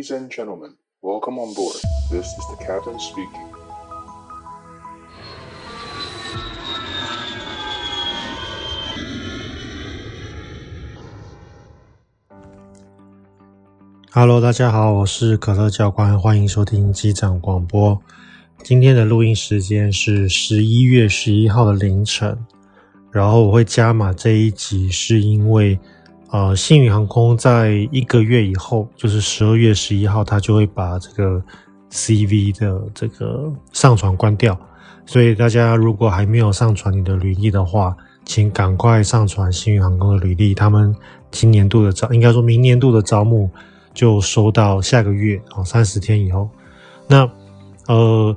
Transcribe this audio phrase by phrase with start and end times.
[0.00, 1.76] Ladies and gentlemen, welcome on board.
[2.10, 3.44] This is the captain speaking.
[14.10, 18.00] Hello，大家好，我是可乐教官，欢迎收听机长广播。
[18.64, 22.46] 今天的录音时间是十一月十一号的凌晨，
[23.10, 25.78] 然后我会加码这一集，是因为。
[26.32, 31.42] 呃，星宇航空在一个月以后，就是十二月十一号，它就会把这个
[31.90, 34.56] CV 的这个上传关掉。
[35.04, 40.54] 所以大家如果还没有上传你的履历的话，请赶快上传星宇航空的履历。
[40.54, 40.94] 他们
[41.32, 43.50] 今年度的招，应该说明年度的招募
[43.92, 46.48] 就收到下个月哦，三十天以后。
[47.08, 47.28] 那
[47.88, 48.36] 呃，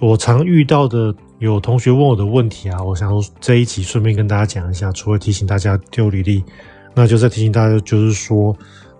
[0.00, 6.44] 我常遇到的有同学问我的问题啊，我想说这一集顺便跟大家讲一下，除了提醒大家丢履历。
[6.94, 8.54] 那就再提醒大家，就是说，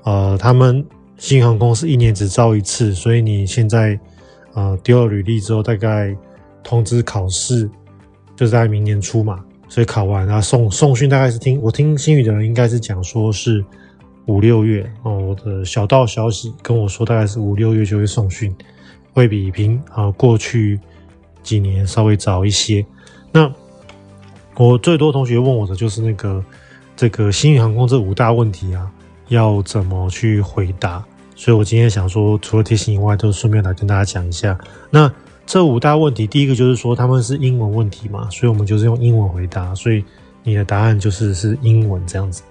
[0.04, 0.82] 呃，他们
[1.18, 3.98] 新航空是一年只招一次，所以你现在
[4.54, 6.16] 呃丢了履历之后，大概
[6.62, 7.68] 通知考试
[8.34, 13.62] 就在明年初嘛，所以考完然后送送训大概是听我听新宇的人应该是讲说是
[14.24, 18.54] 五六月哦，我的小道消息跟我说大概是五六月就会送训，
[19.12, 20.80] 会比平啊、过去
[21.42, 22.84] 几年稍微早一些。
[23.30, 23.52] 那
[24.56, 26.42] 我最多同学问我的就是那个。
[26.96, 28.90] 这个星宇航空这五大问题啊，
[29.28, 31.04] 要怎么去回答？
[31.34, 34.56] 所以我今天想说，除了提醒以外，都顺便来跟大家讲一下。
[34.90, 35.10] 那
[35.44, 40.04] 这五大问题，第一个就是说他们是英文问题嘛，所以我们就是用英文回答，所以
[40.44, 42.42] 你的答案就是是英文这样子。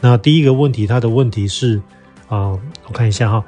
[0.00, 1.80] 那第一个问题，它的问题是
[2.28, 3.44] 啊、我看一下哈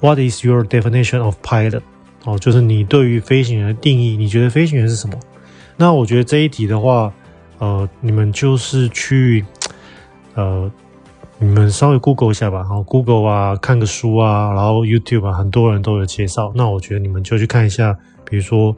[0.00, 1.80] ，What is your definition of pilot？
[2.24, 5.18] 哦，就是你对于飞行员的定义，你觉得飞行员是什么？
[5.76, 7.12] 那我觉得这一题的话，
[7.58, 9.44] 呃，你们就是去。
[10.34, 10.70] 呃，
[11.38, 16.52] 你们稍微 Google 一下吧，然后 Google 啊，看个书啊，然后 YouTube 啊，很多人都有介绍。
[16.54, 18.74] 那我觉得你们就去看一下，比如说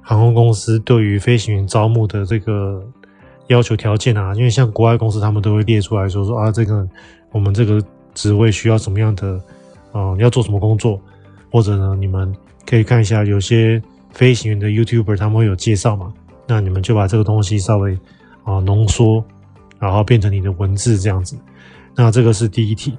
[0.00, 2.82] 航空公司对于飞行员招募的这个
[3.46, 6.86] 要求条件啊，因为像国外公司他们都会列出来说说啊，这个
[7.30, 7.82] 我们这个
[8.14, 9.40] 职位需要什么样的，
[9.92, 11.00] 呃，要做什么工作，
[11.50, 12.34] 或者呢，你们
[12.66, 13.80] 可以看一下有些
[14.10, 16.12] 飞行员的 YouTuber 他们会有介绍嘛，
[16.46, 17.96] 那你们就把这个东西稍微
[18.44, 19.24] 啊浓缩。
[19.78, 21.36] 然后变成你的文字这样子，
[21.94, 22.96] 那这个是第一题。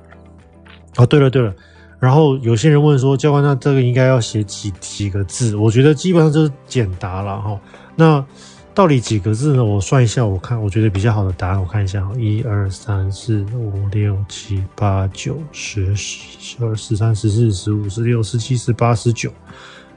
[0.98, 1.54] 哦，对了对了，
[2.00, 5.56] 然后有些人问说，教官，那这个应该要写几几个字？
[5.56, 7.60] 我觉得基本上就是简答了哈。
[7.96, 8.26] 那
[8.74, 9.64] 到底几个字呢？
[9.64, 19.32] 我算一下，我看我觉得比较好的答案，我看一下，一二三四五六七八九十十二十三十四十五十六十七十八十九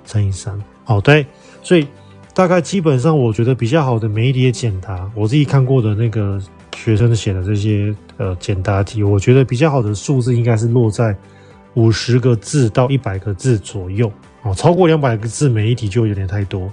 [0.04, 0.60] 乘以三。
[0.84, 1.26] 好，对，
[1.62, 1.86] 所以
[2.34, 6.40] 大概基本上我觉得比较好的每一题的简答，我自己看过的那个。
[6.74, 11.16] 学生写的这些呃简答题，我觉得比较好的数字应该是落在
[11.74, 14.10] 五十个字到一百个字左右
[14.42, 16.70] 哦，超过两百个字每一题就有点太多，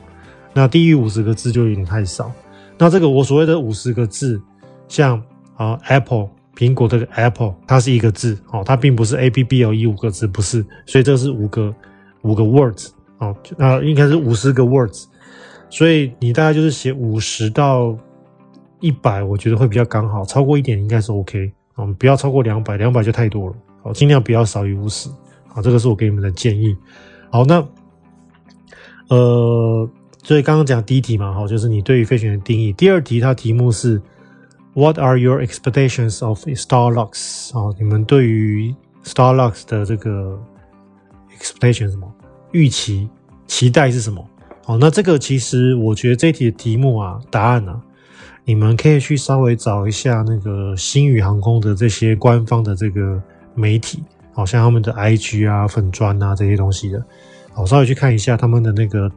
[0.53, 2.31] 那低于五十个字就有点太少。
[2.77, 4.41] 那这个我所谓的五十个字，
[4.87, 5.21] 像
[5.55, 11.73] 啊 Apple 苹果这个 Apple，它是一个字哦，它并不是 A P P L E 五个字，不是，所以这是五个
[12.23, 12.87] 五个 words
[13.19, 15.05] 哦，那应该是五十个 words，
[15.69, 17.97] 所以你大概就是写五十到。
[18.79, 25.09] 一百我觉得会比较刚好，超过一点应该是 OK，我们，不要超过两百，两百就太多了，好，尽量不要少于五十，
[25.47, 26.75] 好，这个是我给你们的建议。
[27.29, 27.65] 好，那
[29.09, 29.89] 呃，
[30.23, 32.71] 所以刚刚讲第一题嘛，好，就是你对于飞行员的定义。
[32.73, 34.01] 第二题它题目是
[34.73, 37.57] What are your expectations of Starlux？
[37.57, 38.73] 啊，你们对于
[39.03, 40.39] Starlux 的这个
[41.37, 42.11] expectation 什么？
[42.51, 43.09] 预期、
[43.47, 44.25] 期待是什么？
[44.63, 47.81] 好，那这个其实我觉得这一题的题目啊，答案呢、
[48.49, 53.21] 你们可以去稍微找一下那个星宇航空的这些官方的这个
[53.53, 57.05] 媒体，好像他们的 IG 啊、粉专啊这些东西的，
[57.53, 59.11] 好，稍微去看一下他们的那个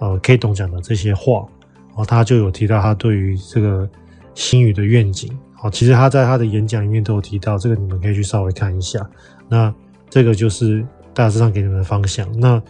[0.00, 1.46] 呃 K 董讲的这些话，
[1.94, 3.88] 哦，他就有提到他对于这个
[4.34, 9.00] 星宇的愿景，好，其实他在他的演讲里面都有提到，这个你们可以去稍微看一下，
[9.48, 9.74] 那
[10.10, 12.62] 这个就是大致上给你们的方向，那。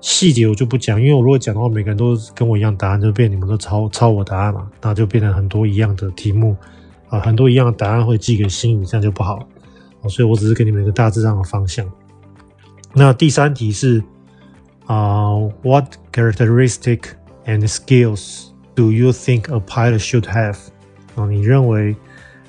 [0.00, 6.56] 细节我就不讲，因为我如果讲的话，每个人都跟我一样答案，就变你们都抄抄我答案嘛，那就变成很多一样的题目
[7.08, 9.48] 啊，很多一样的答案会寄给新宇，这样就不好。
[10.08, 11.84] 所以我只是给你们一个大致上的方向。
[12.92, 14.00] 那第三题是
[14.84, 17.00] 啊，What characteristic
[17.46, 20.56] and skills do you think a pilot should have？
[21.16, 21.96] 啊，你认为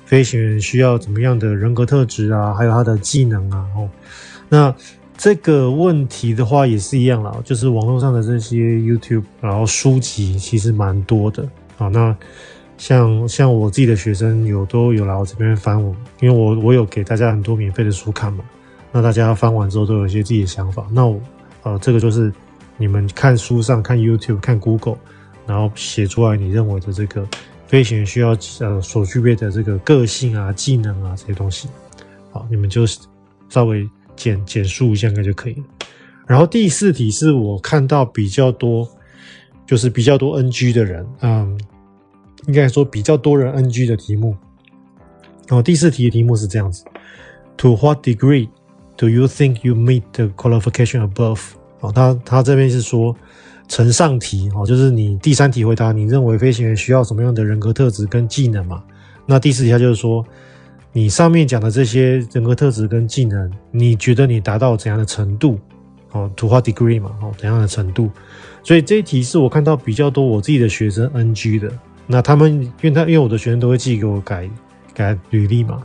[0.04, 3.66] 飞行员需要怎么样的人格特质啊，还有他的技能啊？
[3.74, 3.88] 哦，
[4.48, 4.74] 那。
[5.18, 11.42] 这个问题的话也是一样啦，就是网络上的这些 YouTube，然后书籍其实蛮多的
[11.76, 11.88] 啊。
[11.88, 12.16] 那
[12.76, 18.44] 像像我自己的学生有都有来我这边翻我，因为我我有给大家很多免费的书看嘛。
[18.92, 20.86] 那大家翻完之后都有一些自己的想法。
[20.92, 21.20] 那我
[21.64, 22.32] 呃，这个就是
[22.76, 24.98] 你们看书上、看 YouTube、看 Google，
[25.48, 27.26] 然后写出来你认为的这个
[27.66, 31.68] 飞行员需要呃所具备的这个个性啊、技能啊这些东西。
[32.30, 32.84] 好，你们就
[33.48, 33.86] 稍微
[34.18, 35.64] 简简述一下应该就可以了。
[36.26, 38.86] 然后第四题是我看到比较多，
[39.66, 41.58] 就是比较多 NG 的人，嗯，
[42.46, 44.36] 应该说比较多人 NG 的题目。
[45.46, 46.84] 然后，第四题的题目是这样子
[47.56, 48.50] ：To what degree
[48.98, 51.40] do you think you meet the qualification above？
[51.80, 53.16] 哦，他他这边是说
[53.66, 58.84] 呈上题哦，就是你第三题回答你认为飞行员需要什么样的人格特质跟技能嘛？
[59.24, 60.22] 那第四题他就是说
[60.92, 65.58] 你上面讲的这些人格特质跟技能，你觉得你达到怎样的程度？
[66.12, 67.10] 哦图画 degree 嘛？
[67.20, 68.10] 哦，怎样的程度？
[68.62, 71.70] 所以这一题是我看到比较多我自己的学生 NG 的。
[72.06, 74.48] 那他们因为他因为我的学生都会寄给我改。
[74.94, 75.80] 改履历嘛，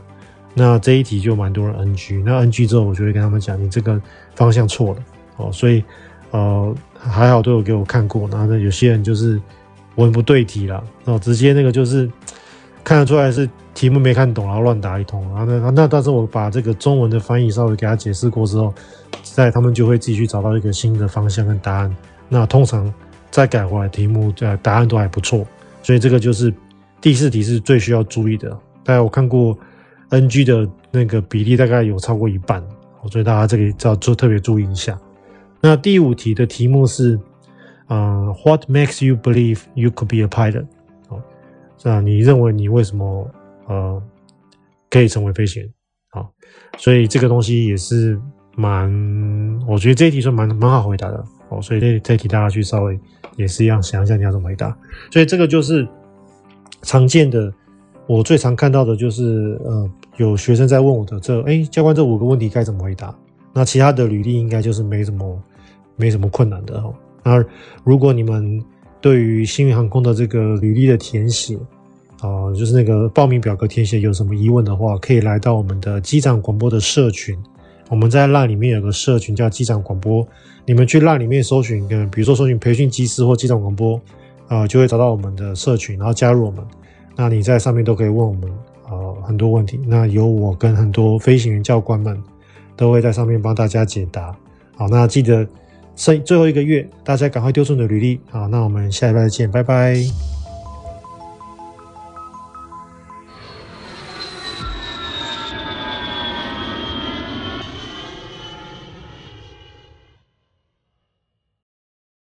[0.54, 4.02] 那这一题就蛮多人 NG，那 NG 之后我就会跟他们讲，你这个
[4.34, 5.00] 方向错了
[5.36, 5.84] 哦，所以
[6.32, 9.40] 呃还好都有给我看过，然后呢有些人就是
[9.94, 12.10] 文不对题了，哦直接那个就是
[12.82, 18.72] 看得出来是题目没看懂，然后乱答一通，然后那那但是我把这个中文的翻译稍微给他解释过之后，
[19.22, 21.96] 在他们就会自己去找到一个新的方向跟答案，
[22.28, 22.92] 那通常
[23.30, 25.44] 再改回来题目呃答案都还不错，
[25.82, 26.54] 所以这个就是
[27.00, 28.56] 第四题是最需要注意的。
[28.84, 29.58] 大家我看过
[30.10, 32.62] NG 的那个比例大概有超过一半，
[33.10, 34.96] 所以大家这里要做特别注意一下。
[35.60, 37.18] 那第五题的题目是，
[37.88, 40.66] 嗯，What makes you believe you could be a pilot？
[41.08, 41.20] 哦，
[41.76, 43.28] 这样你认为你为什么
[43.66, 44.02] 呃
[44.90, 45.72] 可以成为飞行员？
[46.10, 46.32] 好，
[46.78, 48.20] 所以这个东西也是
[48.56, 48.90] 蛮，
[49.66, 51.60] 我觉得这一题算蛮蛮好回答的哦。
[51.60, 52.98] 所以这这一题大家去稍微
[53.36, 54.76] 也是一样想一下你要怎么回答。
[55.10, 55.86] 所以这个就是
[56.82, 57.52] 常见的。
[58.06, 63.16] 我最常看到的就是，呃，有学生在问我的这，哎，教官这五个问题该怎么回答？
[63.54, 65.42] 那其他的履历应该就是没什么，
[65.96, 66.92] 没什么困难的哈。
[67.22, 67.42] 那
[67.82, 68.62] 如果你们
[69.00, 71.58] 对于星宇航空的这个履历的填写，
[72.24, 77.36] 呃，就是那个报名表格填写有什么疑问的话，可以来到我们的机长广播的社群。
[77.90, 80.26] 我们在浪里面有个社群叫机长广播，
[80.64, 83.96] 你们去浪里面搜寻，跟比如说搜寻培训机师或机长广播，
[84.48, 86.64] 啊、呃，就会找到我们的社群，然后加入我们。
[87.14, 88.50] 那你在上面都可以问我们
[88.88, 92.18] 呃很多问题，那有我跟很多飞行员教官们
[92.74, 94.34] 都会在上面帮大家解答。
[94.76, 95.46] 好，那记得
[95.94, 98.18] 剩最后一个月，大家赶快丢出你的履历。
[98.30, 100.33] 好，那我们下礼拜再见，拜拜。